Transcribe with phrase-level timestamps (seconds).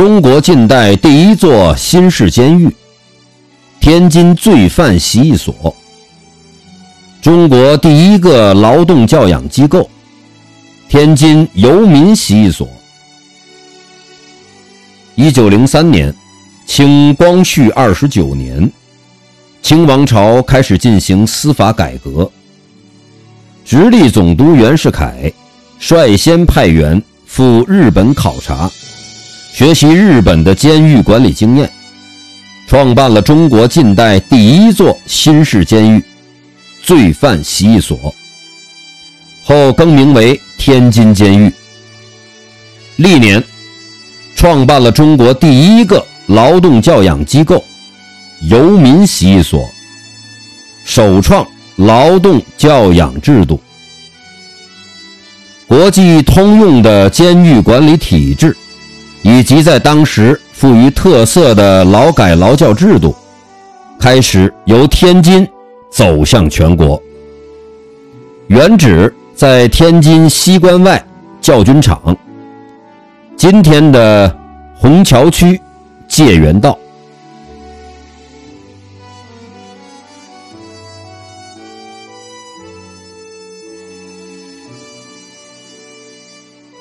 [0.00, 2.74] 中国近代第一座新式监狱——
[3.80, 5.52] 天津罪犯习役所；
[7.20, 9.90] 中国第一个劳动教养机构——
[10.88, 12.66] 天津游民习役所。
[15.16, 16.10] 一九零三年，
[16.64, 18.72] 清光绪二十九年，
[19.60, 22.26] 清王朝开始进行司法改革。
[23.66, 25.30] 直隶总督袁世凯
[25.78, 28.70] 率先派员赴日本考察。
[29.52, 31.70] 学习日本的监狱管理经验，
[32.66, 36.02] 创办了中国近代第一座新式监狱——
[36.82, 37.98] 罪犯习役所，
[39.44, 41.52] 后更名为天津监狱。
[42.96, 43.42] 历年，
[44.34, 47.62] 创办了中国第一个劳动教养机构——
[48.48, 49.68] 游民习役所，
[50.86, 53.60] 首创劳动教养制度，
[55.66, 58.56] 国际通用的监狱管理体制。
[59.22, 63.14] 以及在当时富于特色的劳改劳教制度，
[63.98, 65.46] 开始由天津
[65.90, 67.00] 走向全国。
[68.48, 71.02] 原址在天津西关外
[71.40, 72.16] 教军场，
[73.36, 74.36] 今天的
[74.74, 75.60] 虹桥区
[76.08, 76.76] 界园道。